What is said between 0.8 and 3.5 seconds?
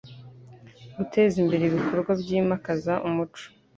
guteza imbere ibikorwa byimakaza umuco